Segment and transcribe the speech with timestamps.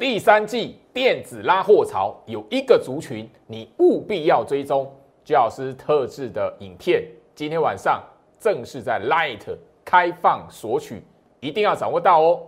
[0.00, 4.90] 第三季电子拉货潮有一个族群，你务必要追踪。
[5.22, 8.02] 居老师特制的影片，今天晚上
[8.38, 9.42] 正式在 Light
[9.84, 11.02] 开放索取，
[11.40, 12.40] 一定要掌握到哦。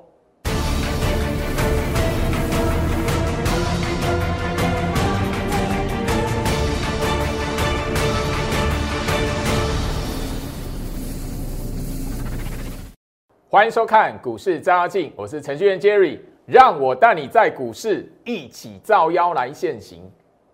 [13.50, 20.11] 欢迎收看股市照妖镜，我是程序员 Jerry，让我带你在股市一起造妖来现行。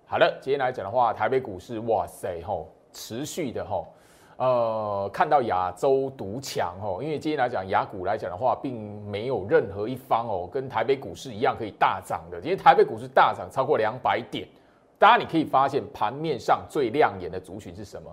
[0.06, 3.88] 好了，今天来讲的话，台北股市哇塞吼，持续的吼，
[4.36, 14.46] 呃，看到亚洲独强吼，因为今天来讲亚股来讲的话，并没有任何一方哦跟台北股市一样可以大涨的，今天台北股市大涨超过两百点，
[14.98, 18.10] 大家你可以发现盘面上最亮眼的族群是什么？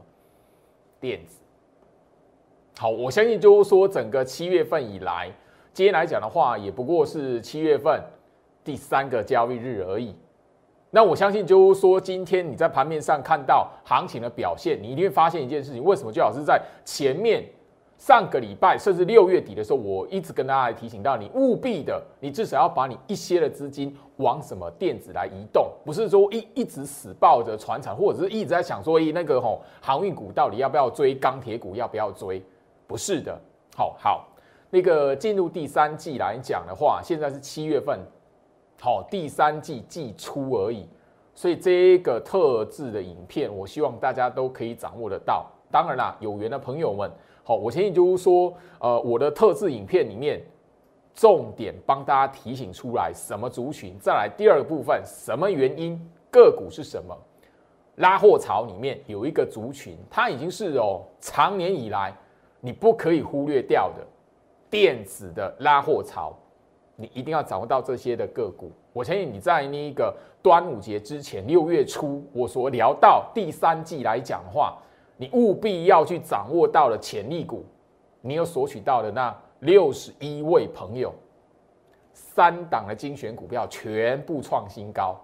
[0.99, 1.39] 电子。
[2.77, 5.31] 好，我相信就是说，整个七月份以来，
[5.75, 8.01] 今天来讲的话，也不过是七月份
[8.63, 10.15] 第三个交易日而已。
[10.89, 16.13] 那我相信就是说，今天你在盘面上看到行情的表现，你一定会发现一件事情：为什么？
[16.13, 17.43] 就老是在前面
[17.97, 32.41] 上个礼拜，甚至六月底的时候，我一直跟大家提醒到你，务必的，你至少要把你一些的资金往什么电子来移动，不是说一一直死抱着船厂，或者是一直在想说，咦，那个吼航运股到底要不要追，钢铁股要不要追？
[32.87, 33.37] 不是的，
[33.75, 34.25] 好好，
[34.69, 37.99] 那个进入第三季来讲的话，现在是七月份，
[38.81, 40.87] 好，第三季季初而已，
[41.33, 45.45] 所以这个特制的影片，我希望大家都可以掌握得到。
[45.71, 47.09] 当然啦，有缘的朋友们，
[47.43, 50.41] 好，我建议就是说，呃，我的特制影片里面，
[51.13, 55.99] 重点帮大家提醒出来什么族群，再来第二个部分，什么原因，
[56.31, 57.15] 个股是什么，
[57.95, 62.13] 拉货潮里面有一个族群，它已经是哦，长年以来。
[62.61, 64.03] 你不可以忽略掉的
[64.75, 66.37] 电子的拉货潮，
[66.97, 68.69] 你一定要掌握到这些的个股。
[68.91, 74.77] 我相信你在那个端午节之前，六月初我所聊到第三季来讲的话，
[75.15, 77.63] 你务必要去掌握到的潜力股，
[78.19, 81.13] 你有索取到的那六十一位朋友，
[82.11, 85.15] 三档的精选股票全部创新高。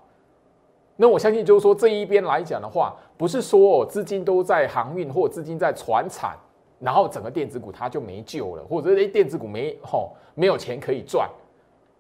[0.96, 6.38] 那我相信就是说这一边来讲的话，不是说资金都在航运或资金在船产。
[6.81, 11.30] 然后整个电子股它就没救了，或者诶电子股没吼没有钱可以赚。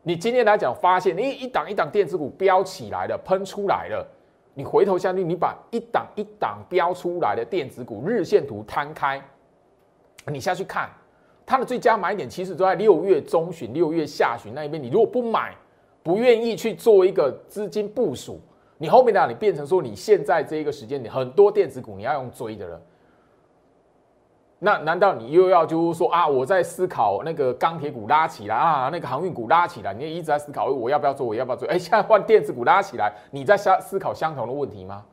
[0.01, 4.05] 你今天来讲发现，你一档一档电子股飙起来了，喷出来了。
[4.55, 9.21] 你回头相去，你把一档一档飙出来的电子股日线图摊开，
[10.25, 10.89] 你下去看，
[11.45, 14.81] 它的最佳买点其实都在六月中旬、六月下旬那一边。
[14.81, 15.55] 你如果不买，
[16.01, 18.41] 不愿意去做一个资金部署，
[18.77, 22.81] 你后面呢，你变成说你现在这一个时间点，很多电子股你要用追的了。
[24.63, 26.27] 那难道你又要就是说啊？
[26.27, 31.67] 我在思考那个钢铁股拉起来啊，那个航运股拉起来，你一直在思考我要不要做，我要不要做？
[31.67, 35.03] 哎，现在换电子股拉起来，你在思思考相同的问题吗？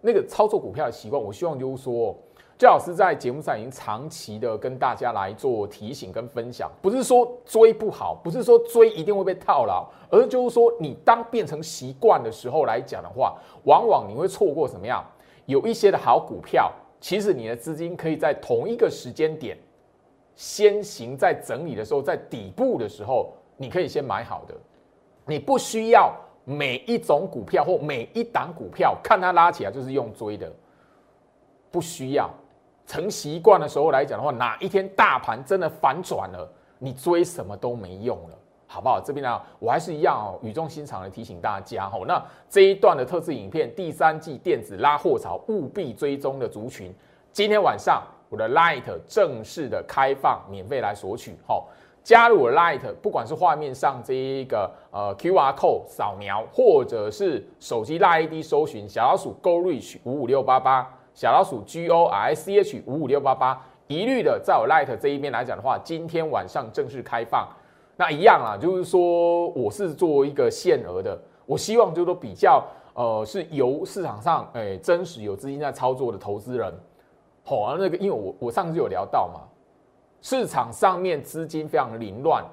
[0.00, 2.16] 那个操作股票的习惯，我希望就是说，
[2.56, 13.34] 最老师在节目上已经长期的跟大家来做提醒跟分享，不是说追不好，不是说追一定会被套牢，而就是说你当变成习惯的时候来讲的话，
[13.64, 15.04] 往往你会错过什么样？
[15.46, 16.70] 有一些的好股票。
[17.02, 19.58] 其实你的资金可以在同一个时间点，
[20.36, 24.54] 先行在整理的时候，在底部的时候，你可以先买好的。
[25.26, 26.14] 你不需要
[26.44, 30.50] 每一种股票或每一档股票看它拉起来就是用追的，
[31.72, 32.30] 不需要。
[32.86, 36.48] 成习惯的时候来讲的话，哪一天大盘真的反转了，
[36.78, 38.38] 你追什么都没用了。
[38.72, 38.98] 好不好？
[38.98, 42.04] 这边呢，我还是一样哦，语重心长的提醒大家哦。
[42.08, 46.90] 那这一段的特制影片，第三季电子拉货潮务必追踪的族群，
[47.32, 51.36] 今天晚上我的 Light 正式的开放，免费来索取。
[51.46, 51.68] 好，
[52.02, 64.66] 加入我的 Light，不管是画面上这一个呃 QR code 扫描，或者是手机拉 ID 搜寻小老鼠 Go Reach 五五六八八，小老鼠 G O R C H 五五六八八，一律的在我
[64.66, 67.46] Light 这一边来讲的话，今天晚上正式开放。
[67.96, 76.72] 那一样啊，就是说我是做一个限额的，我希望就是说比较呃是由市场上哎真实有资金在操作的投资人，
[77.44, 79.40] 好啊那个，因为我我上次有聊到嘛，
[80.20, 82.44] 市场上面资金非常凌乱，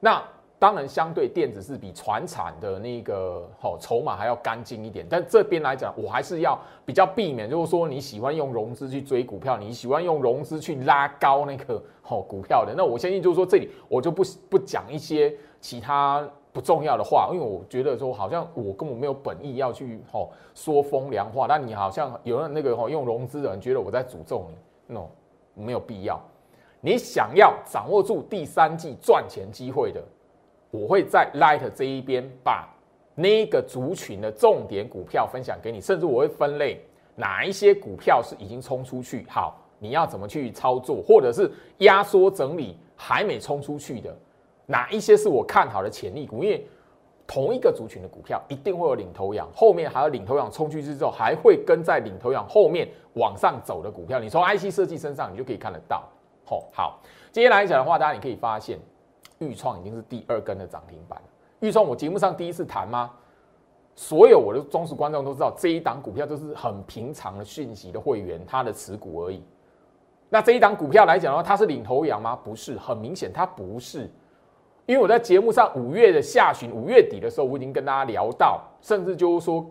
[0.00, 0.22] 那。
[0.60, 25.06] 当然，相对电子是比船产的那个好筹码还要干净一点，但这边来讲，我还是要比较避免，就是说你喜欢用融资去追股票，你喜欢用融资去拉高那个好股票的，那我相信就是说这里我就不不讲一些其他不重要的话，因为我觉得说好像我根本没有本意要去吼说风凉话，但你好像有人那个吼用融资的人觉得我在诅咒你，no
[25.54, 26.20] 没有必要，
[26.80, 30.02] 你想要掌握住第三季赚钱机会的。
[30.70, 32.68] 我会在 Light 这一边把
[33.14, 36.80] 那个族群的重点股票分享给你，甚至我会分类
[37.14, 44.16] 哪一些股票是已经冲出去，好，你要怎么去操作，或者是压缩整理还没冲出去的，
[44.66, 46.66] 哪一些是我看好的潜力股，因为。
[47.30, 54.18] 同一个族群的股票一定会有领头羊，后面还有领头羊冲出去之后，还会跟在领头羊后面往上走的股票。
[54.18, 56.08] 你从 IC 设计身上，你就可以看得到。
[56.46, 56.98] 吼，好，
[57.30, 58.78] 接下来讲的话，大家你可以发现，
[59.38, 61.24] 豫创已经是第二根的涨停板了。
[61.60, 63.10] 豫创我节目上第一次谈吗？
[63.94, 69.42] 所有我的忠实观众都知道，这一档股票就是很平常的讯息的会员他的持股而已。
[70.28, 72.38] 那这一档股票来讲的话，它是领头羊吗？
[72.44, 74.08] 不是，很明显它不是。
[74.86, 79.66] 因为我在节目上五月的下旬、五月底的时候，我已经跟大家聊到，甚至就是说，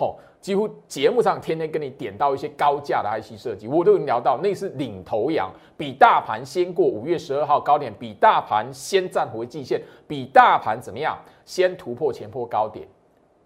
[0.00, 12.88] 吼，几乎节目上天天跟你点到一些高价的 IC 设计，我都已经聊到，那是领头羊，比大盘先过五月十二号高点，比大盘先站回季线，比大盘怎么样，先突破前破高点。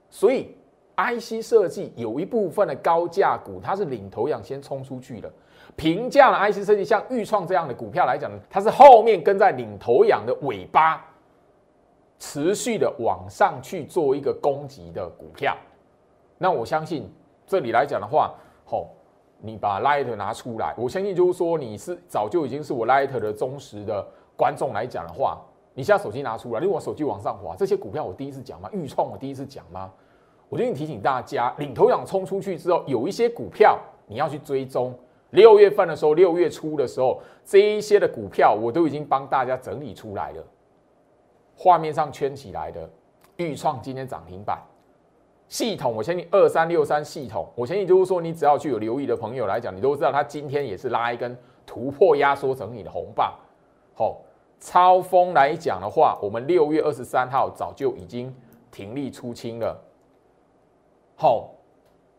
[0.08, 0.54] 所以
[0.96, 5.28] IC 设计有一部分的高价股，它是领头羊先冲出去的。
[5.74, 11.04] 平价的 IC 设计，像豫创这样的股票来讲呢，它是后面跟在领头羊的尾巴。
[12.16, 15.54] 持续的往上去做一个攻击的股票，
[16.38, 17.10] 那我相信
[17.46, 18.34] 这里来讲的话，
[18.64, 18.88] 吼，
[19.38, 25.40] 你把 Light 拿出来，我相信就是说你是早就已经是我 Light 的忠实的观众来讲的话，
[25.74, 28.68] 你现在手机拿出来，因为我手机往上滑，这些股票我第一次讲吗？
[28.72, 29.90] 预创我第一次讲吗？
[30.48, 34.94] 我就提醒大家，领头羊冲出去之后，有一些股票你要去追踪。
[35.30, 40.44] 六月份的时候，六月初的时候，这一些的股票我都已经帮大家整理出来了。
[41.56, 42.88] 画面上圈起来的
[43.36, 44.62] 豫创今天涨停板，
[45.48, 53.32] 系统我相信二三六三系统，我相信就是说你只要去有留意的朋友来讲，你都知道它今天也是拉一根突破压缩整理的红棒。
[53.94, 54.20] 好，
[54.58, 58.34] 超风来讲的话，我们六月二十三号早就已经
[58.72, 59.78] 停利出清了。
[61.14, 61.50] 好，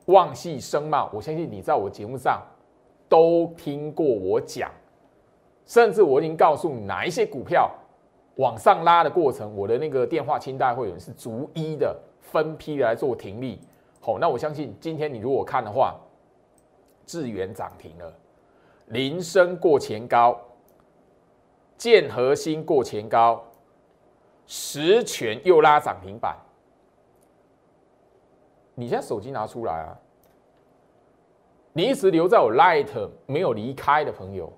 [0.05, 2.41] 旺系声貌，我相信你在我节目上
[3.09, 4.71] 都听过我讲，
[5.65, 7.69] 甚至我已经告诉你哪一些股票。
[8.35, 13.59] 往上拉的过程，我的那个电话清单会员是逐一的分批来做停利。
[14.01, 15.95] 好，那我相信今天你如果看的话，
[17.05, 18.13] 智源涨停了，
[18.87, 20.39] 林升过前高，
[21.77, 23.43] 建核心过前高，
[24.45, 26.37] 实权又拉涨停板。
[28.75, 29.97] 你现在手机拿出来啊！
[31.71, 34.51] 你一直留在我 Light 没有离开的朋友。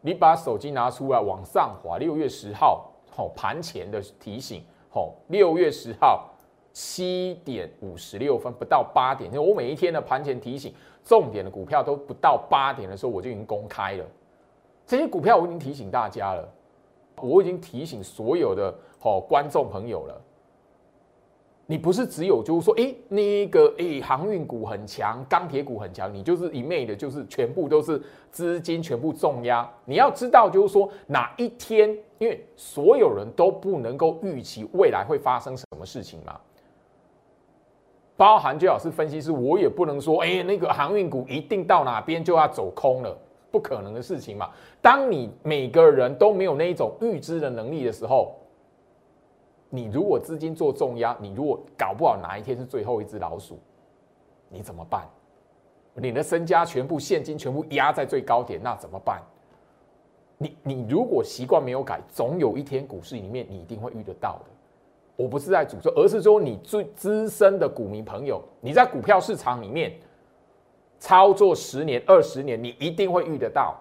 [0.00, 6.28] 你把手机拿出来往上滑，六月十号，好盘前的提醒，好，六月十号
[6.72, 10.72] 七点五十六分不到八点，我每一天的盘前提醒，
[11.02, 14.04] 重点的股票都不到八点的时候我就已经公开了，
[14.86, 16.48] 这些股票我已经提醒大家了，
[17.20, 20.22] 我已经提醒所有的好观众朋友了。
[21.68, 29.68] 你不是只有就是说，哎，那个哎，航运股很强，钢铁股很强，你就是一昧的，就是全部都是资金全部重压。
[29.84, 36.38] 你要知道，就是说哪一天，因为所有人都不能够预期未来会发生什么事情嘛。
[38.16, 43.18] 包含最好是分析师，我也不能说，哎，那个航运股一定到哪边就要走空了，
[43.50, 44.50] 不可能的事情嘛。
[44.80, 48.36] 当你每个人都没有那一种预知的能力的时候。
[49.68, 53.58] 你如果资金做重压，你如果搞不好哪一天是最后一只老鼠，
[54.48, 55.06] 你怎么办？
[55.94, 59.22] 你的身家全部现金全部压在最高点，那怎么办？
[60.38, 64.50] 你你如果习惯没有改，总有一天股市里面你一定会遇得到的。
[65.16, 69.98] 我不是在诅咒，而是说你最资深的股民朋友，你在股票市场里面
[70.98, 73.74] 操作十年、二十年，你一定会遇得到。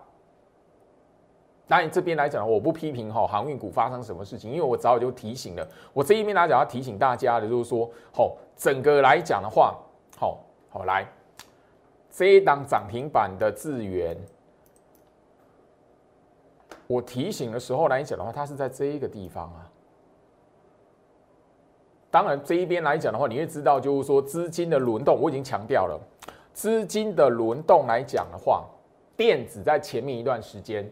[1.67, 5.67] 当然，这边来讲，我不批评哈航运股发生什么事情，因为我早就提醒了。
[5.93, 9.75] 我这一边来讲，要提醒大家的，就是说，好，整个来讲的话，
[10.15, 10.38] 好
[10.69, 11.07] 好来，
[12.12, 14.15] 这一档涨停板的资源，
[16.86, 19.65] 我提醒的时候来讲的话，它是在这一个地方啊。
[22.12, 26.00] 当然，这一边来讲的话，你会知道，就是说资金的轮动，我已经强调了，
[26.53, 28.63] 资金的轮动来讲的话，
[29.17, 30.88] 电子在前面一段时间。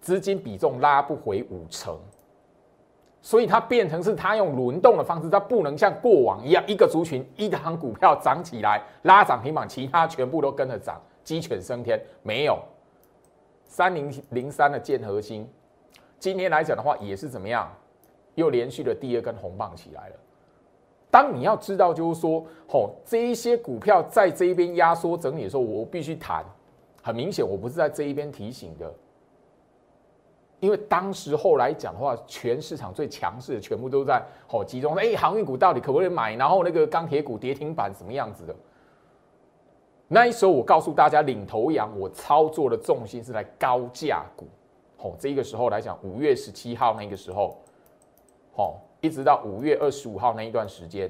[0.00, 1.98] 资金比重拉不回五成，
[3.20, 12.00] 所以它变成是它用轮动的方式，它不能像过往一样，一个族群一档股票涨起来拉涨停板，其他全部都跟着涨，鸡犬升天。
[12.22, 12.58] 没有
[13.66, 15.48] 三零零三的建核心，
[16.18, 17.70] 今天来讲的话也是怎么样，
[18.34, 20.14] 又连续的第二根红棒起来了。
[21.10, 26.44] 当你要知道，就是说，吼这一些股票在这一边压缩整理的时候，我必须谈。
[27.02, 28.92] 很明显，我不是在这一边提醒的。
[30.60, 34.94] 因为当时候来讲的话，全市场最强势的全部都在哦集中。
[34.96, 36.34] 哎，航运股到底可不可以买？
[36.34, 38.54] 然后那个钢铁股跌停板什么样子的？
[40.08, 44.46] 那一时候我告诉大家，领头羊我操作的重心是在高价股。
[45.00, 47.56] 哦，这个时候来讲，五月十七号那个时候，
[48.56, 51.08] 哦，一直到五月二十五号那一段时间，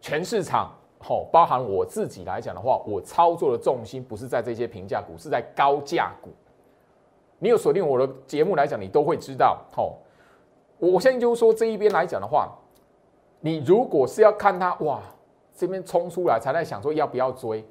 [0.00, 0.70] 全市场
[1.08, 6.30] 哦，包含我自己来讲的话，我操作的重心不是在这些平价股，是在高价股。
[7.38, 9.62] 你有锁定我的节目来讲，你都会知道。
[9.74, 9.98] 吼，
[10.78, 12.50] 我现在就是说这一边来讲的话，
[13.40, 15.02] 你如果是要看它哇，
[15.54, 17.62] 这边冲出来才在想说要不要追，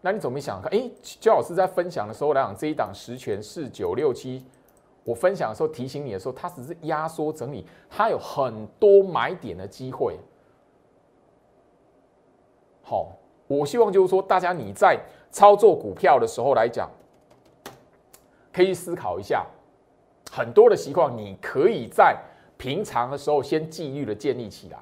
[0.00, 0.72] 那你怎么想看？
[0.72, 4.42] 哎，焦老师在分享的时候来讲，这一档十全四九六七，
[5.04, 10.16] 我分享的时候提醒你的时候，它只是压缩整理，它有很多买点的机会。
[12.82, 13.12] 好，
[13.46, 14.98] 我希望就是说大家你在
[15.30, 16.88] 操作股票的时候来讲。
[18.52, 19.46] 可以思考一下，
[20.30, 22.16] 很多的习惯，你可以在
[22.56, 24.78] 平常的时候先纪律的建立起来。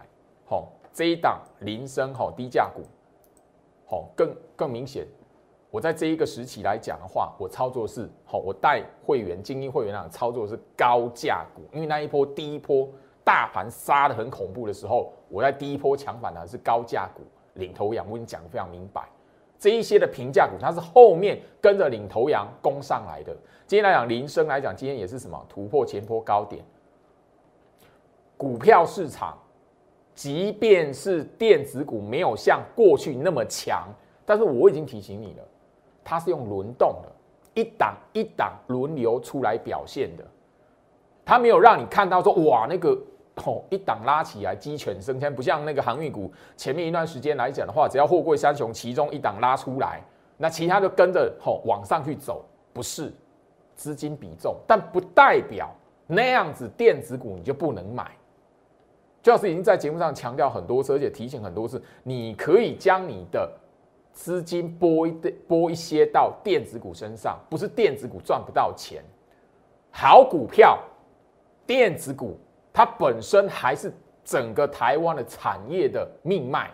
[0.46, 2.82] 好，这一档铃声好低价股，
[3.86, 5.06] 好更更明显。
[5.70, 12.88] 我在这一个时期来讲的话，我操作是好，我带会员精英会员那操作是高价股，因为那一波第一波
[13.22, 17.20] 大盘杀的很恐怖的时候，我在第一波抢反的是高价股
[17.54, 19.06] 领头羊，我跟你讲的非常明白。
[19.58, 23.36] 这一些的平价股，它是后面跟着领头羊攻上来的。
[23.66, 26.64] 今天来讲，林升来讲，今天也是什么突破前波高点。
[28.36, 29.36] 股票市场，
[30.14, 33.88] 即便是电子股没有像过去那么强，
[34.24, 35.44] 但是我已经提醒你了，
[36.04, 37.10] 它是用轮动的，
[37.54, 40.24] 一档一档轮流出来表现的，
[41.24, 42.96] 它没有让你看到说哇那个。
[43.46, 50.02] 哦，一档拉起来鸡犬升天，不像那个航运股前面一段时间来讲的话，只要货柜三雄其中一档拉出来，
[50.36, 53.12] 那其他就跟着吼往上去走，不是
[53.74, 55.70] 资金比重，但不代表
[56.06, 58.10] 那样子电子股你就不能买。
[59.20, 63.50] 就是已经在节目上强调很多次，而且提醒很多次，你可以将你的
[64.12, 65.10] 资金拨一
[65.46, 69.02] 拨一些到电子股身上，不是电子股赚不到钱，
[69.90, 70.78] 好股票，
[71.66, 72.38] 电子股。
[72.72, 73.92] 它本身还是
[74.24, 76.70] 整个台湾的产业的命脉，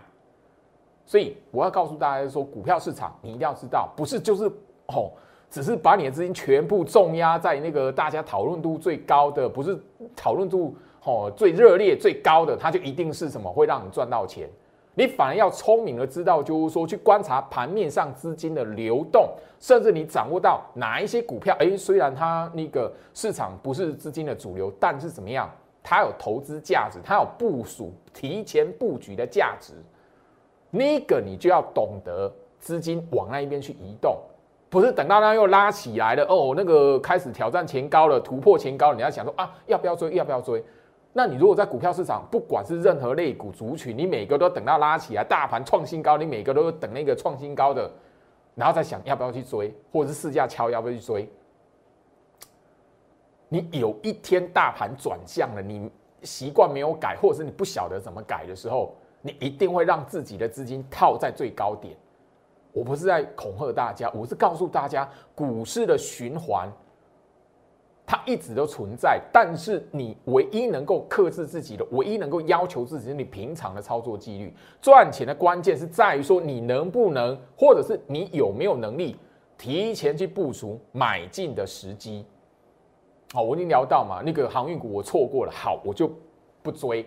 [1.06, 4.46] 所以我要告诉大家说，股票市场你一定要知道，不是就是
[4.88, 5.10] 哦，
[5.48, 9.78] 只是把你的资金全部重压在那个大家讨论度最高的，不是
[10.16, 14.48] 讨论度哦最热烈最高的，它就一定是什么会让你赚到钱。
[14.96, 25.50] 你反而要聪明的知道，就是说去观察盘面上资金的流动，甚至你掌握到哪一些股票，哎，虽然它那个市场不是资金的主流，但是怎么样？
[25.84, 29.74] 它有投资价值，它有部署、提前布局的价值。
[30.70, 34.16] 那个你就要懂得资金往那一边去移动，
[34.70, 40.12] 不是等到它又拉起来了哦，那个开始挑战前高了，突破前高了，你要想说啊，要不要追？
[40.14, 40.64] 要不要追？
[41.12, 47.88] 那你如果在股票市场，不管是任何类股族群，你每个都等到拉起来，大盘创新高，你每个都等那个创新高的，
[48.56, 51.30] 然后再想要不要去追，或者是市价敲要不要去追？
[53.48, 55.90] 你有一天大盘转向了，你
[56.22, 61.96] 习惯没有改，或者是你不晓得怎么改的时候，你一定会让自己的资金套在最高点。
[62.72, 66.68] 我不是在恐吓大家，我是告诉大家，股市的循环
[68.06, 74.52] 它一直都存在，但是你唯一能够克制自己的，唯一能够要求自己是你平常的操作纪律。
[74.82, 79.16] 赚钱的关键是在于说你能不能，或者是你有没有能力
[79.56, 82.26] 提前去部署买进的时机。
[83.34, 86.08] 好，我已经聊到嘛，那个航运股我错过了，好，我就
[86.62, 87.04] 不追，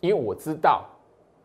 [0.00, 0.84] 因为我知道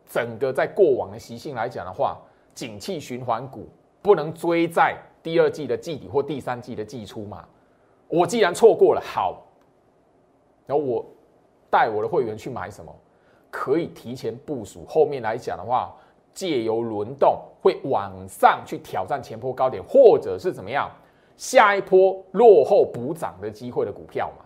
[0.03, 2.17] 整个在过往的习性来讲的话，
[2.55, 3.69] 景气循环股
[4.01, 7.45] 不能追在第二季的季底或第三季的季初嘛。
[8.07, 9.43] 我既然错过了，好，
[10.65, 11.05] 然后我
[11.69, 12.91] 带我的会员去买什么，
[13.51, 15.95] 可以提前部署，后面来讲的话，
[16.33, 20.89] 借由轮动会往上去挑战前坡高点，或者是怎么样？
[21.39, 24.43] 下一波落后补涨的机会的股票嘛，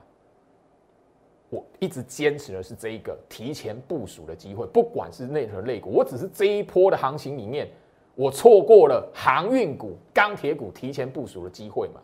[1.49, 7.67] 我一直坚持的是这一个提前部署的机会，不管是内核类股，我只是这一波的行情里面，
[8.13, 11.99] 我错过了航运股、钢铁股提前部署的机会嘛，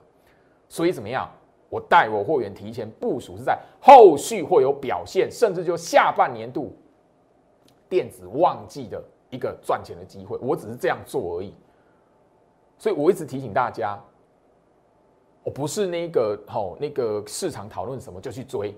[0.67, 1.29] 所以怎么样？
[1.69, 6.75] 我带我货源提前部署是在后续会有表现，甚至就下半年度
[7.87, 11.53] 电子旺季的一个赚钱的机会，我只是这样做而已。
[12.79, 14.03] 所以我一直提醒大家。
[15.49, 18.71] 我不是那个吼，那个市场讨论什么就去追，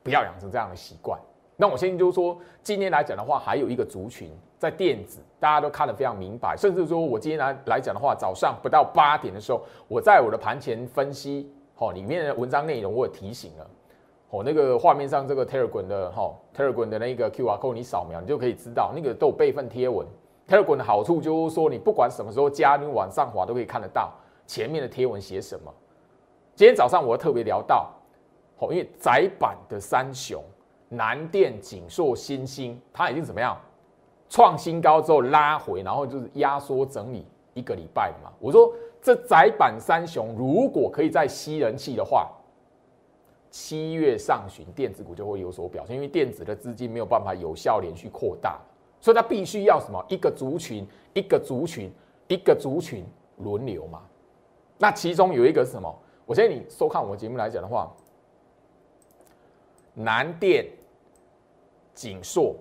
[0.00, 1.18] 不要养成这样的习惯。
[1.56, 6.56] 那我现在就是说，今天来讲的话，还有一个族群在电子，大家都看得非常明白。
[6.56, 13.68] 甚至说我今天来来讲的话，早上不到八点的时候，我在我的盘前分析，好，里面的文章内容我也提醒了。
[14.30, 20.06] 哦，那个画面上这个 Telegram 的哈 Telegram 的那个 QR code 你扫描，你就可以知道那个都有备份贴文。
[20.46, 24.12] Telegram 的好处就是说，你不管什么时候加，你往上滑都可以看得到
[24.46, 25.74] 前面的贴文写什么。
[26.58, 27.88] 今天早上我特别聊到，
[28.58, 30.42] 哦，因为窄板的三雄
[30.88, 33.56] 南电、景硕、新兴，它已经怎么样
[34.28, 37.24] 创新高之后拉回，然后就是压缩整理
[37.54, 38.32] 一个礼拜嘛。
[38.40, 42.28] 我说这窄板三雄如果可以再吸人气的话。
[43.50, 48.58] 七月上旬，电子股就会有所表现，因为电子的资金没有办法有效连续扩大，
[49.00, 50.04] 所以它必须要什么？
[50.08, 50.84] 一个族群，
[51.14, 51.88] 一个族群，
[52.26, 54.02] 一个族群轮流嘛。
[54.76, 55.96] 那其中有一个是什么？
[56.28, 57.90] 我相信你收看我节目来讲的话，
[59.94, 60.66] 南电、
[61.94, 62.54] 景硕，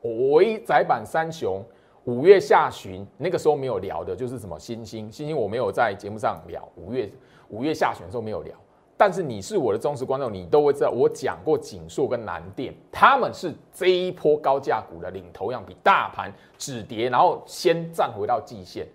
[0.00, 1.62] 我一窄板三雄，
[2.04, 7.12] 五月下旬那个时候没有聊的，就是什么新星，新星我没有在节目上聊，五月
[7.50, 8.56] 五月下旬的时候没有聊。
[8.96, 18.86] 但是你是我的忠实观众，你都会知道我讲过锦硕跟南电，他们是这一波高价股的领头羊，比大盘止跌，然后先站回到季线，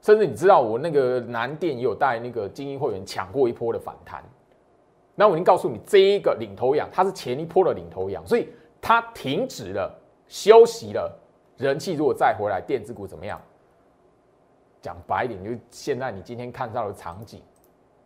[0.00, 4.22] 甚至你知道我那个南电也有带那个精英会员抢过一波的反弹。
[5.14, 8.48] 那我已经告诉你，这一个领头羊，它是前一波的领头羊，所以
[8.80, 9.92] 它停止了
[10.28, 11.12] 休息了，
[11.56, 13.40] 人气如果再回来，电子股怎么样？
[14.80, 17.42] 讲白一点，就现在你今天看到的场景。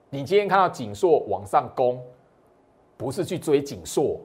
[0.08, 2.02] 你今天看到锦硕往上攻，
[2.96, 4.18] 不是去追锦硕，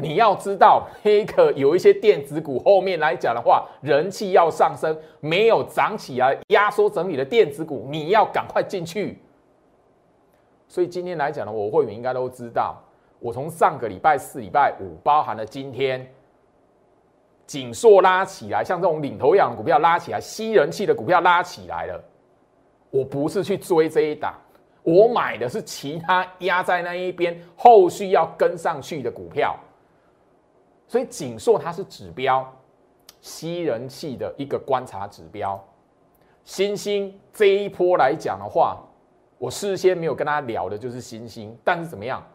[0.00, 9.18] 你要知道，黑客有一些电子股后面来讲的话，人气要上升，没有涨起来，压缩整理的电子股，你要赶快进去。
[10.68, 12.76] 所以今天来讲呢，我会员应该都知道，
[13.18, 16.08] 我从上个礼拜四、礼拜五，包含了今天，
[17.44, 22.04] 锦硕拉起来，像这种领头羊股票拉起来，吸人气的股票拉起来了，
[22.90, 24.34] 我不是去追这一档。
[24.84, 29.58] 我买的是其他压在那一边，后续要跟上去的股票，
[30.88, 32.50] 所以锦硕它是指标，
[33.20, 35.62] 吸人气的一个观察指标。
[36.44, 38.78] 新兴这一波来讲的话，
[39.36, 42.26] 我事先没有跟他聊的就是新兴，但是怎么样，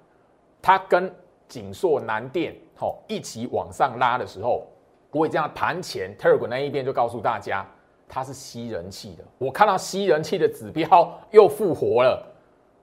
[0.61, 1.11] 它跟
[1.47, 4.67] 锦硕、南电吼一起往上拉的时候，
[5.09, 7.65] 我这样盘前 Telegram 那一边就告诉大家，
[8.07, 9.23] 它是吸人气的。
[9.39, 12.23] 我看到吸人气的指标又复活了。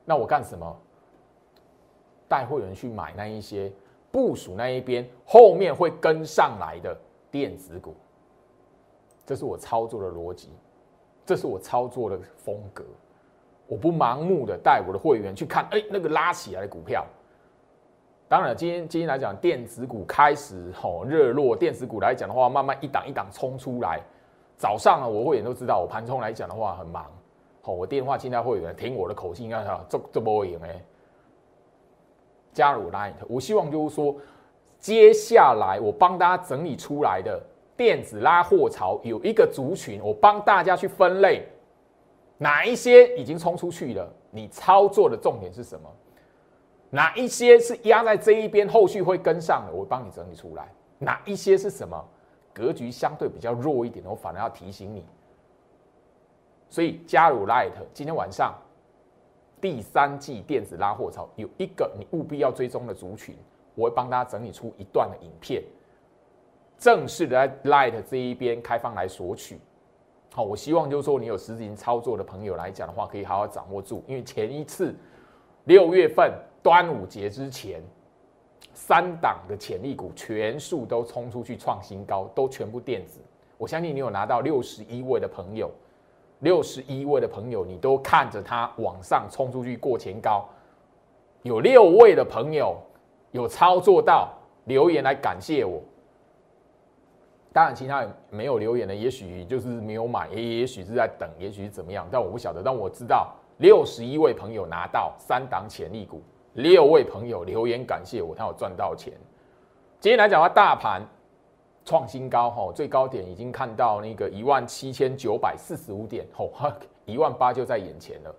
[0.04, 0.76] 那我干什么？
[2.26, 3.72] 带会员去买那一些
[4.10, 6.96] 部署那一边后面会跟上来的
[7.30, 7.94] 电子股，
[9.24, 10.50] 这是我操作的逻辑，
[11.24, 12.84] 这是我操作的风格。
[13.66, 17.06] 我不盲目的带我的会员去看，哎，那个拉起来的股票。
[18.28, 24.00] 当然，今天今天来讲，电子股开始吼热络，电子股来讲的话，慢慢一档一档冲出来。
[24.56, 27.06] 早上啊，我会员都知道，我盘中来讲的话很忙。
[27.62, 30.82] 好，我电话现在会员听我的口气，应该哈，这这波赢哎。
[32.52, 34.16] 加入 Line，我希望就是说，
[34.78, 37.40] 接下来我帮大家整理出来的
[37.76, 41.46] 电子拉货潮有一个族群，我帮大家去分类，
[42.38, 44.12] 哪一些已经冲出去了？
[44.30, 45.88] 你操作的重点是什么？
[46.90, 49.72] 哪一些是压在这一边，后续会跟上的？
[49.72, 50.68] 我帮你整理出来。
[50.98, 52.04] 哪一些是什么？
[52.52, 55.04] 格局相对比较弱一点的，我反而要提醒你。
[56.68, 58.54] 所以加入 Light，今天晚上
[59.60, 63.36] 第三季电子拉货潮有一个你务必要追踪的族群，
[63.74, 65.62] 我会帮大家整理出一段的影片，
[66.78, 69.58] 正式的在 Light 这一边开放来索取。
[70.32, 74.94] 好，我希望就是说你有实际操作的朋友来讲的话，可以好好掌握住，因为前一次
[75.64, 77.82] 六月份端午节之前，
[78.72, 83.20] 三档的潜力股全数都冲出去创新高，都全部电子。
[83.58, 85.70] 我相信你有拿到六十一位的朋友。
[86.40, 90.46] 六十一位的朋友，你都看着它往上冲出去过前高，
[91.42, 92.76] 有六位的朋友
[93.30, 94.28] 有操作到
[94.64, 95.80] 留言来感谢我。
[97.52, 102.62] 当然，其他人没有留言的，也许就是没有买，也也许是在等，也许是怎么样，但我不晓得。
[102.62, 106.22] 但我知道六十一位朋友拿到三档潜力股，
[106.54, 109.12] 六位朋友留言感谢我，他有赚到钱。
[109.98, 111.02] 今天来讲的话，大盘。
[111.84, 116.52] 创新高哈，最高点已经看到那个一万七千九百四十五点，吼，
[117.06, 118.34] 一万八就在眼前了。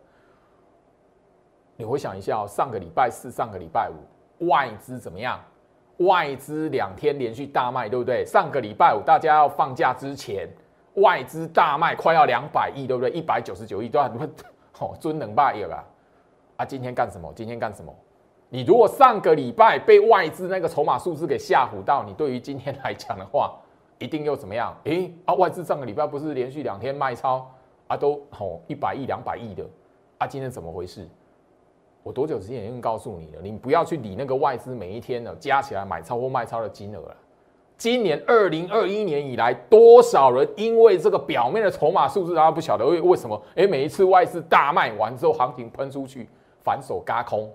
[1.76, 5.40] 你回想一下，上个礼拜四、上个礼拜五，外资怎么样？
[5.98, 8.24] 外资两天连续大卖，对不对？
[8.26, 10.48] 上个礼拜五大家要放假之前，
[10.96, 13.10] 外资大卖快要两百亿，对不对？
[13.12, 14.12] 一百九十九亿都要，
[14.74, 15.84] 吼，尊能霸业了。
[16.58, 17.32] 啊，今天干什么？
[17.36, 17.94] 今天干什么？
[18.54, 23.58] 你如果上个礼拜被外资那个筹码数字给吓唬到，你对于今天来讲的话，
[23.98, 24.76] 一定又怎么样？
[24.84, 27.50] 诶，啊，外资上个礼拜不是连续两天卖超
[27.88, 29.64] 啊，都吼一百亿、两百亿的
[30.18, 31.08] 啊，今天怎么回事？
[32.04, 37.16] 我多久之前已经告诉你了，你不要去理那个外资每一天呢加起来买超或卖超的金额了。
[37.78, 43.42] 今年二零二一年以来，多少人因为这个表面的筹码数字，大家不晓得为为什么？
[43.56, 46.28] 哎，每一次外资大卖完之后，行情喷出去，
[46.62, 47.50] 反手嘎空。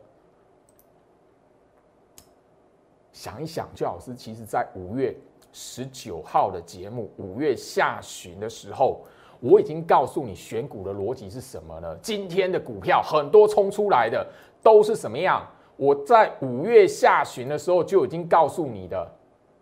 [3.16, 5.16] 想一想，就老师其实在五月
[5.50, 9.00] 十九号的节目，五月下旬的时候，
[9.40, 11.96] 我已经告诉你选股的逻辑是什么呢？
[12.02, 14.26] 今天的股票很多冲出来的
[14.62, 15.42] 都是什么样？
[15.78, 19.10] 我在五月下旬的时候就已经告诉你的。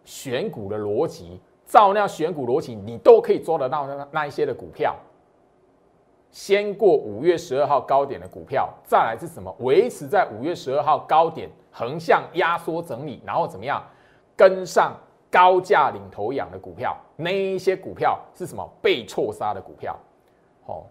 [0.05, 4.95] 选股的逻辑，照那样选股逻辑，你都可以抓得到那那一些的股票。
[6.35, 9.55] 先过五月十二号高点的股票，再来是什么？
[9.61, 13.81] 维持在五月十二号高点横向压缩整理，然后怎么样
[14.35, 14.97] 跟上
[15.31, 16.97] 高价领头羊的股票？
[17.15, 18.69] 那一些股票是什么？
[18.83, 19.97] 被错杀的股票。
[20.67, 20.85] 好，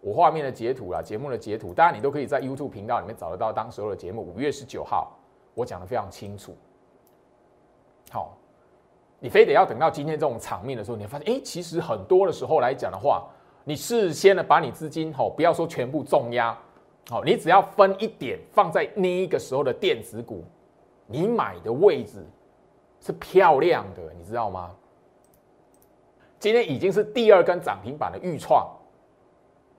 [0.00, 3.52] 我画面的截图啦，节目的截图，当然你都可以在 YouTube 频道里面找得到。
[3.52, 5.12] 当时候的节目，五月十九号，
[5.52, 6.56] 我讲的非常清楚。
[8.10, 8.34] 好。
[9.20, 13.26] 你非得要等到今天这种场面的时候，你会发现，哎，其实很多的时候来讲的话，
[13.68, 16.58] 你事先的把你资金，吼，不要说全部重压，
[17.10, 20.42] 好，你只要分一点放在那一个时候的电子股，
[21.06, 22.26] 你买的位置
[22.98, 24.70] 是漂亮的，你知道吗？
[26.38, 28.66] 今天已经是第二根涨停板的预创，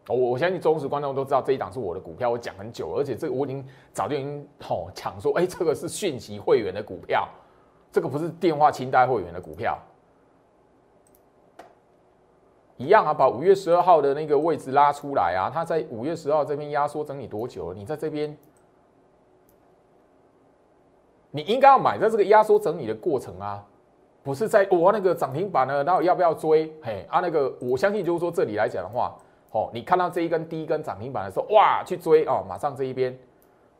[0.07, 7.27] 我我相信忠实观众都知道这一档是我的股票，我讲很久，而且这个我已经早就已经吼抢说，哎，这个是讯息会员的股票。
[7.91, 9.75] 这个不是电话清单会员的股票，
[12.79, 17.75] 一样啊，把五月十二号的那个位置拉出来啊，它在五月十二号这边压缩整理多久了？
[17.75, 18.35] 你在这边，
[21.29, 23.61] 你应该要买在这个压缩整理的过程啊，
[24.23, 26.73] 不是在我那个涨停板呢，然后要不要追？
[26.81, 29.13] 嘿啊，那个我相信就是说这里来讲的话，
[29.51, 33.15] 哦，你看到这一根第一根涨停板的时候，哇，去追哦，马上这一边。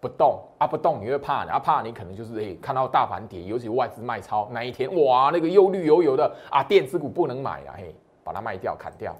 [0.01, 9.15] 不动啊，不动，你会怕，啊怕你可能就是诶，看到大盘跌，尤其外资卖超那一天，哇，那个又绿油油的啊，电子股不能买啊，嘿，把它卖掉，砍掉，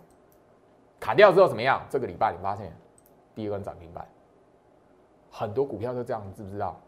[0.99, 1.81] 砍掉之后怎么样？
[1.89, 2.71] 这个礼拜你发现
[3.33, 4.07] 第一根涨停板，
[5.31, 6.79] 很多股票都这样，你知不知道？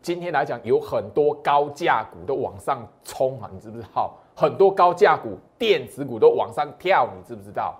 [0.00, 4.14] 今天来讲，有很多高价股都往上冲啊，你知不知道？
[4.34, 7.78] 很多高价股、电子股都往上跳，你知不知道？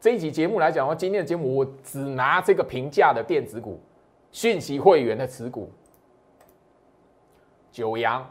[0.00, 3.80] 这一集节目来讲的话，今天的节目我只拿这个平价的电子股。
[4.32, 5.70] 讯息会员的持股，
[7.70, 8.28] 九阳，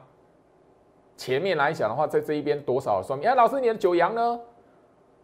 [1.15, 3.25] 前面来讲的话，在这一边多少说明？
[3.25, 4.37] 哎，老师你的九阳呢？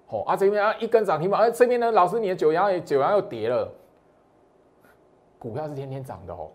[0.09, 3.71] 哦啊，这边啊一根涨停板，哎，这边呢，老师你的九阳也九阳又跌了。
[5.37, 6.49] 股票是天天涨的哦，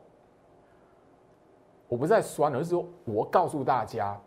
[1.89, 4.21] 我不是在酸，而是说我告诉大家，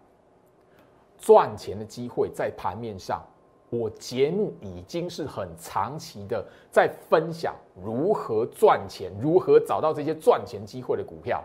[1.18, 3.22] 赚钱的机会在盘面上。
[3.70, 11.44] 我节目已经是很长期的在分享如何赚钱，如何找到这些赚钱机会的股票。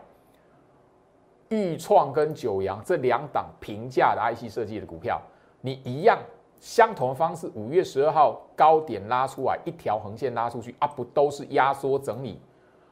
[1.49, 5.21] 豫创跟九阳这两档平价的 IC 设计的股票，
[5.61, 6.17] 你一样
[6.63, 12.41] 相同的方式，五月十二号高点拉出来，一条横线拉出去啊，不都是压缩整理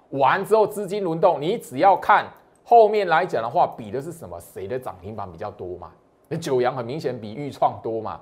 [0.08, 1.40] 完之后资金轮动？
[1.40, 2.26] 你只要看
[2.64, 4.40] 后面来讲的话，比的是什么？
[4.40, 5.92] 谁的涨停板比较多嘛？
[6.26, 8.20] 那九阳很明显比豫创多嘛？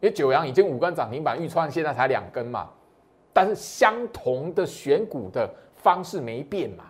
[0.00, 2.70] 因为九阳已经五根涨停板，预创现在才两根嘛，
[3.32, 6.84] 但是相同的选股的方式没变嘛，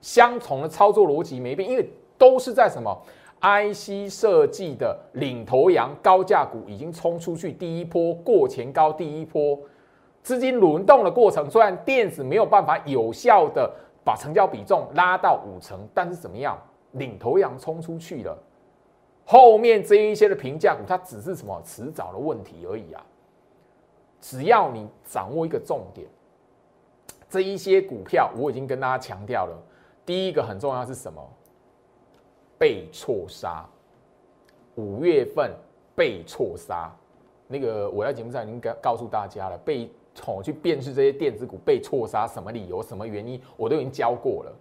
[0.00, 2.96] 相同的操作逻辑没变，因为都是在什么
[3.40, 9.58] IC 设计的领头羊高价股已经冲出去第一波过前高，第一波
[10.22, 13.72] 资金轮动的过程，虽然电子没有办法有效的
[14.04, 16.58] 把成交比重拉到五成，但是怎么样，
[16.92, 18.36] 领头羊冲出去了。
[19.24, 23.04] 后面这一些的评价股，它只是什么迟早的问题而已啊！
[24.20, 26.08] 只要你掌握一个重点，
[27.28, 29.56] 这一些股票我已经跟大家强调了。
[30.04, 31.22] 第一个很重要是什么？
[32.58, 33.64] 被错杀。
[34.76, 35.54] 五月份
[35.94, 36.94] 被错杀，
[37.46, 39.90] 那个我在节目上已经告告诉大家了，被
[40.26, 44.52] 哦去辨识这些电子股被错杀什么理由、什么原因，我都已经教过了。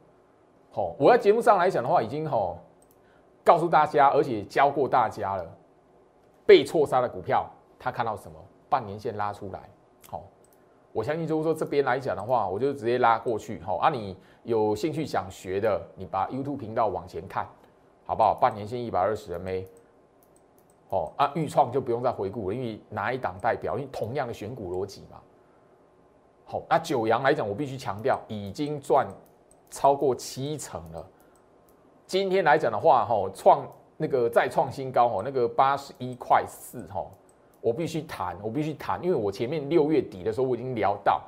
[0.72, 2.58] 好，我在节目上来讲的话，已经吼。
[3.44, 5.46] 告诉大家，而且教过大家了，
[6.48, 8.40] 被错杀的股票，他看到什么？
[8.68, 9.70] 半年线拉出来，
[10.10, 10.24] 好，
[10.92, 17.48] 我相信就是说这边来讲的话，我就直接拉过去，好啊，你有兴趣想学的，你把 YouTube 频道往前看，
[18.06, 18.38] 好不好？
[18.40, 19.66] 半年线一百二十 MA，
[20.90, 23.78] 哦啊，预创就不用再回顾了，因为哪一档代表？
[23.78, 25.20] 因为同样的选股逻辑嘛。
[26.46, 29.08] 好，那九阳来讲，我必须强调，已经赚
[29.72, 31.04] 超过七成了。
[32.06, 37.04] 今天来讲的话，哈，创那个再创新高，哈，那个八十一块四，哈，
[37.62, 41.24] 我必须谈，我必须谈，因为我前面六月底的时候我已经聊到，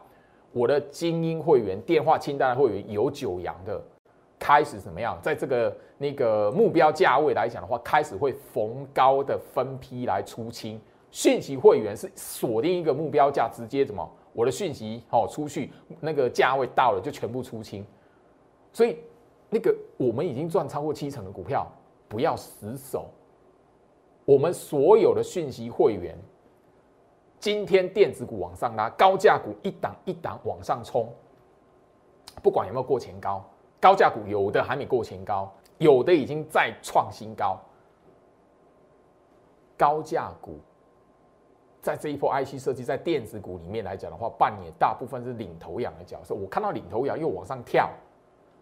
[0.52, 3.82] 我的精英会员电话清单的会员有九阳的，
[4.40, 5.18] 开始怎么样？
[5.22, 10.80] 在这个那个目标价位来讲的话，开始会逢高的分批来出清。
[11.10, 14.08] 讯息会员是锁定一个目标价，直接怎么？
[14.34, 17.84] 我的讯息哦出去，那个价位到了就全部出清。
[18.72, 19.00] 所以
[19.50, 21.66] 那个我们已经赚超过七成的股票，
[22.08, 23.08] 不要死守。
[24.26, 26.16] 我们所有的讯息会员，
[27.40, 31.12] 今天电子股往上拉，高价股一档一档往上冲，
[32.44, 33.44] 不管有没有过前高，
[33.80, 37.60] 高价股有的还没过前高，有的已经再创新高，
[39.78, 40.60] 高价股。
[41.80, 46.36] 在这一波 IC 设计，在电子股里面来讲的话，扮演大部分是领头羊的角色。
[46.36, 47.90] 我看到领头羊又往上跳，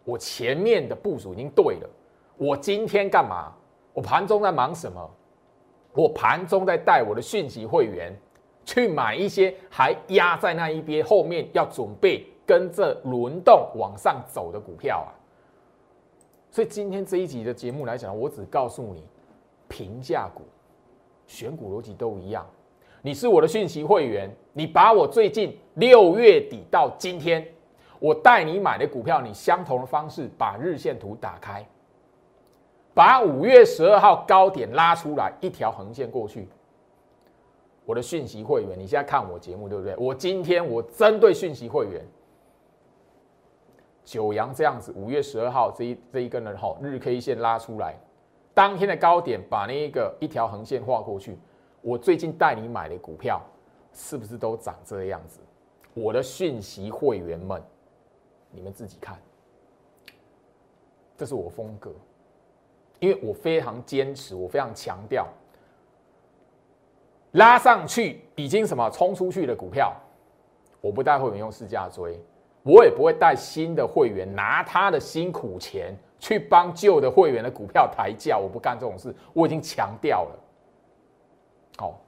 [0.04, 1.90] 我前面的部署已经对了。
[2.38, 3.52] 我今天干嘛？
[3.94, 5.10] 我盘中在忙什么？
[5.94, 8.14] 我盘中在带我的讯息会员
[8.66, 15.10] 去买一些还压在那一边，后面要准备跟着轮动往上走的股票啊。
[16.52, 19.04] 所以今天这一集的节目来讲，我只告诉你，
[19.68, 20.44] 平价股
[21.28, 22.46] 选股逻辑都一样。
[23.02, 27.46] 你是我的讯息会员，你把我最近六月底到今天，
[28.00, 31.64] 我带你买的股票，你相同的方式把日线图打开，
[32.94, 36.48] 把五月十二号高点拉出来一条横线过去。
[37.86, 39.96] 我的讯息会员，你现在看我节目对不对？
[39.98, 42.04] 我今天我针对讯息会员，
[44.06, 47.98] 九阳这样子，五月十二号这一这一根的哈日 K 线拉出来，
[48.54, 51.38] 当天的高点把那一个一条横线画过去。
[51.82, 53.42] 我最近带你买的股票，
[53.92, 55.40] 是不是都长这样子？
[55.94, 57.62] 我的讯息会员们，
[58.52, 59.18] 你们自己看，
[61.18, 61.92] 这是我风格，
[63.00, 65.28] 因为我非常坚持，我非常强调，
[67.32, 69.96] 拉上去已经什么冲出去的股票，
[70.82, 72.20] 我不带会员用市价追，
[72.66, 80.40] 我也不会带新的会员拿他的辛苦钱去帮旧的会员的股票抬价，我不干这种事，我已经强调了。
[81.78, 82.02] 好，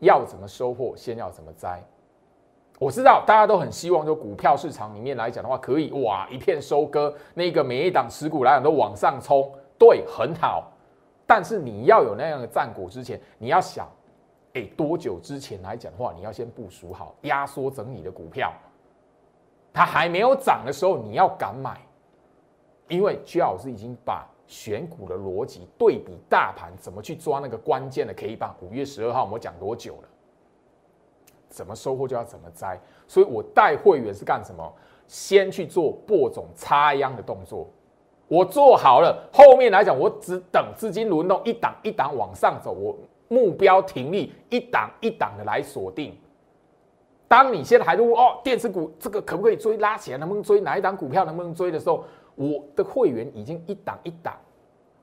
[0.00, 1.82] 要怎么收获，先要怎么栽。
[2.78, 10.70] 我知道大家都很希望，就股票市场里面来讲的话，可以哇一片收割，那个每一档持股来讲都往上冲，对，很好。
[11.26, 13.88] 但是你要有那样的战果之前，你要想，
[14.52, 18.52] 哎，多久之前来讲的话，你要先部署好压缩整理的股票，
[19.72, 21.80] 它还没有涨的时候，你要敢买，
[22.88, 24.26] 因为居老师已经把。
[24.44, 28.54] 选股的逻辑对比大盘，怎么去抓那个关键的 K 棒？
[28.60, 30.08] 五月十二号我们讲多久了？
[31.48, 34.70] 怎么收获就要怎么摘，所以我带会员是干什么？
[35.06, 37.66] 先去做播种插秧的动作，
[38.28, 42.94] 我做好了，后面来讲我只等资金轮动，一档一档往上走，我
[43.28, 46.14] 目标停利，一档一档的来锁定。
[47.32, 49.78] 当你现在还问哦，电子股这个可不可以追？
[49.78, 50.60] 拉起来能不能追？
[50.60, 52.04] 哪一档股票能不能追的时候？
[52.34, 54.36] 我的会员已经一档一档，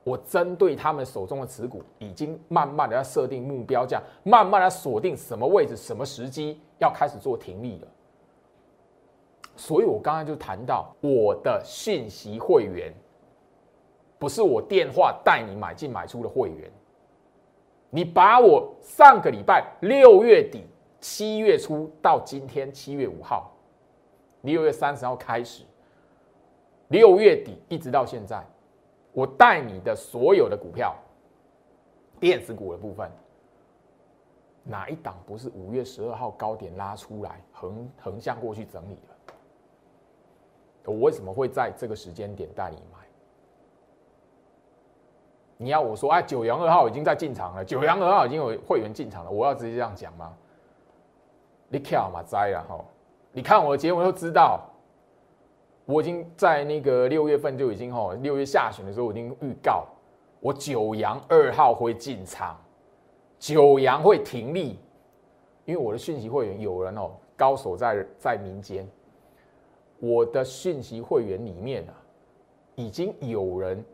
[0.04, 7.88] 我针对他们手中的持股，已经慢慢的要设定目标价，慢慢的锁定什么位置、什么时机要开始做停利了。
[9.56, 12.94] 所以我刚刚就谈到我的信息会员，
[14.20, 16.70] 不是我电话带你买进买出的会员，
[17.90, 20.64] 你把我上个礼拜六月底、
[21.00, 23.50] 七月初到今天七月五号，
[24.42, 25.64] 六月三十号开始。
[26.88, 28.44] 六月底一直到现在，
[29.12, 30.94] 我带你的所有的股票，
[32.18, 33.10] 电子股的部分，
[34.64, 40.92] 哪一档不是五月十二号高点拉出来横横向过去整理的？
[40.92, 42.98] 我为什么会在这个时间点带你买？
[45.56, 50.36] 你要我说，哎，九阳二号已经在进场了，九阳二号已经有会员进场了，我要直接这样讲吗？
[51.70, 52.84] 你跳嘛栽了哈！
[53.32, 54.60] 你看我的节目就知道。
[55.86, 59.84] 我已经在那个六月份就已经哦，六月下旬的时候我已经预告，
[60.38, 62.56] 我九阳二号会进场，
[63.40, 64.78] 九阳会停利，
[65.64, 68.88] 因为我的讯息会员有人哦，高手在在民间，
[69.98, 71.94] 我的讯息会员里面啊，
[72.76, 73.84] 已经有人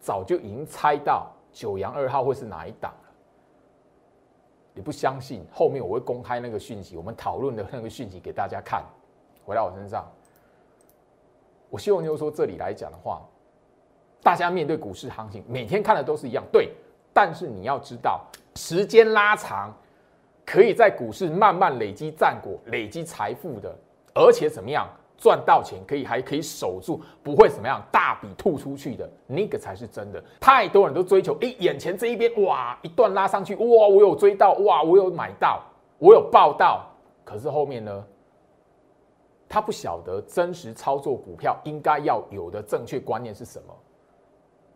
[0.00, 2.92] 早就已经猜到九阳二号会是哪一档。
[4.74, 5.44] 你不相信？
[5.52, 8.84] 后面我会公开那个讯息，我们讨论的那个讯息给大家看，
[9.44, 10.10] 回到我身上。
[11.68, 13.22] 我希望就是说，这里来讲的话，
[14.22, 16.72] 大家面对股市行情，每天看的都是一样，对。
[17.14, 19.70] 但是你要知道，时间拉长，
[20.46, 23.76] 可以在股市慢慢累积战果、累积财富的，
[24.14, 24.88] 而且怎么样
[25.22, 30.20] 赚到钱，可以还可以守住，不会怎么样大笔吐出去的，那个才是真的。
[30.40, 35.62] 太多人都追求，哎，眼前这一边哇，一段拉上去，哇，我有追到，哇，我有买到，
[35.98, 36.84] 我有报到，
[37.24, 38.04] 可是后面呢？
[39.48, 43.74] 他不晓得真实操作股票应该要有的正确观念是什么。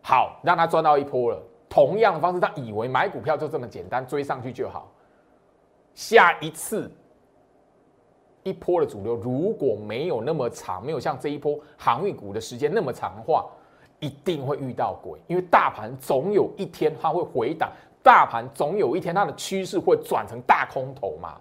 [0.01, 1.43] 好，让他赚到一波了。
[1.67, 4.89] 同样的方式，他以为买股票就这么简单，追上去就好。
[5.93, 6.89] 下一次
[8.47, 13.45] 一波的主流如果没有那么长，没有像这一波航运股的时间那么长的话，
[13.99, 15.19] 一定会遇到鬼。
[15.27, 21.39] 因为大盘总有一天它会回档，大盘总有一天它的趋势会转成大空头嘛。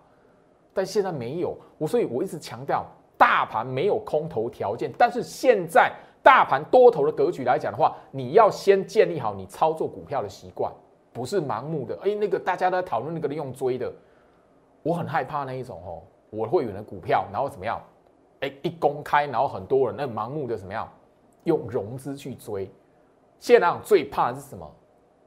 [0.75, 2.85] 但现在没有，我所以我一直强调，
[3.17, 5.93] 大盘没有空头条件，但是现在。
[6.23, 10.73] 大盘多头的格局来讲的话，你要先建立好你操作股票的习惯，
[11.13, 11.97] 不是盲目的。
[12.03, 13.93] 哎，那个大家都在讨论那个用追的，
[14.83, 16.03] 我很害怕那一种哦。
[16.31, 17.81] 我会员的股票，然后怎么样？
[18.41, 20.89] 哎，一公开，然后很多人那盲目的怎么样？
[21.45, 22.71] 用融资去追。
[23.39, 24.71] 现在最怕的是什么？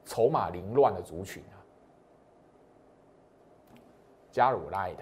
[0.04, 1.56] 筹码凌乱的族群啊！
[4.30, 4.96] 加入 Light。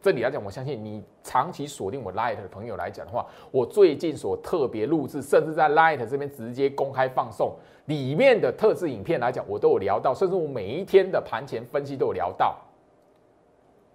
[0.00, 7.56] 这里来讲，我相信你长期锁定我 Light 的朋友来讲的话，我最近所特别录制，甚至在 Light 这边直接公开放送
[7.86, 12.56] 里面的特制影片来讲，我都有聊到，甚至我每一天的盘前分析都有聊到。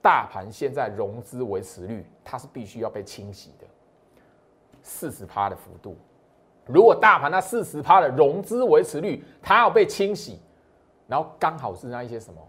[0.03, 3.65] 大盘现在融资维持率，它是必须要被清洗的，
[4.83, 5.95] 四十趴的幅度。
[6.67, 10.39] 如果大盘那四十趴的融资维持率，它要被清洗，
[11.07, 12.39] 然后刚好是那一些什么，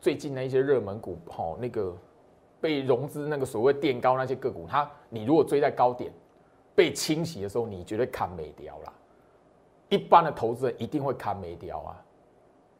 [0.00, 1.96] 最近那一些热门股，好那个。
[2.62, 6.12] 被融资那个所谓垫高那些个股，它你如果追在高点
[6.74, 8.92] 被清洗的时候，你绝对砍没掉啦。
[9.88, 11.96] 一般的投资人一定会砍没掉啊。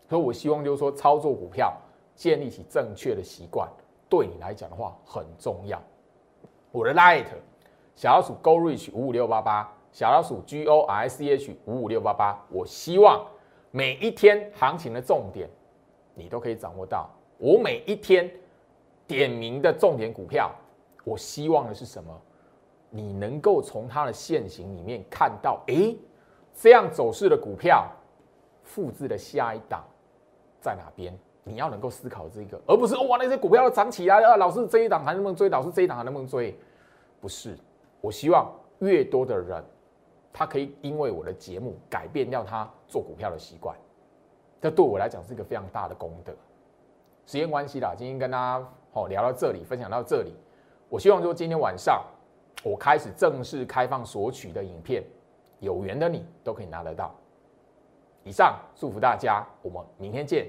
[0.06, 1.74] 所以我希望就是说，操作股票
[2.14, 3.66] 建立起正确的习惯，
[4.10, 5.80] 对你来讲的话很重要。
[6.70, 7.24] 我的 light
[7.96, 12.38] 小老鼠 go reach 五五六八八，小老鼠 g o r c h 五五六八八。
[12.50, 13.24] 我希望
[13.70, 15.48] 每一天行情的重点
[16.14, 17.08] 你都可以掌握到。
[17.38, 18.30] 我每一天。
[19.06, 20.52] 点名的重点股票，
[21.02, 22.16] 我希望的是什么？
[22.90, 25.96] 你能够从它的现形里面看到，哎，
[26.54, 27.90] 这样走势的股票，
[28.62, 29.84] 复制的下一档
[30.60, 31.12] 在哪边？
[31.42, 35.48] 你要能够思考这个，而不是哇那些股票都涨起来了，老师这一档还能不能追？
[35.48, 36.58] 老师这一档还能不能追？
[37.20, 37.56] 不是，
[38.00, 38.50] 我希望
[38.80, 39.62] 越多的人，
[40.32, 43.76] 他可以因为我的节目改变掉他做股票的习惯，
[44.60, 46.32] 这对我来讲是一个非常大的功德。
[47.26, 48.66] 时间关系啦，今天跟大家。
[48.92, 50.34] 好，聊到这里，分享到这里，
[50.88, 52.04] 我希望说今天晚上
[52.64, 55.04] 我开始正式开放索取的影片，
[55.60, 57.14] 有缘的你都可以拿得到。
[58.24, 60.48] 以上祝福大家，我们明天见。